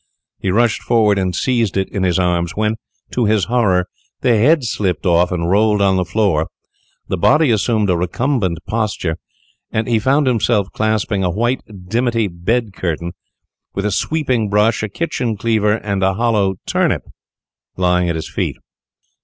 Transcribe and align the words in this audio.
He 0.39 0.49
rushed 0.49 0.81
forward 0.81 1.19
and 1.19 1.35
seized 1.35 1.77
it 1.77 1.87
in 1.89 2.01
his 2.01 2.17
arms, 2.17 2.53
when, 2.55 2.77
to 3.11 3.25
his 3.25 3.45
horror, 3.45 3.85
the 4.21 4.35
head 4.35 4.63
slipped 4.63 5.05
off 5.05 5.31
and 5.31 5.47
rolled 5.47 5.79
on 5.79 5.95
the 5.95 6.05
floor, 6.05 6.47
the 7.07 7.19
body 7.19 7.51
assumed 7.51 7.87
a 7.87 7.95
recumbent 7.95 8.57
posture, 8.65 9.17
and 9.69 9.87
he 9.87 9.99
found 9.99 10.25
himself 10.25 10.67
clasping 10.73 11.23
a 11.23 11.29
white 11.29 11.61
dimity 11.87 12.27
bed 12.27 12.73
curtain, 12.73 13.11
with 13.75 13.85
a 13.85 13.91
sweeping 13.91 14.49
brush, 14.49 14.81
a 14.81 14.89
kitchen 14.89 15.37
cleaver, 15.37 15.73
and 15.73 16.01
a 16.01 16.15
hollow 16.15 16.55
turnip 16.65 17.03
lying 17.77 18.09
at 18.09 18.15
his 18.15 18.27
feet! 18.27 18.55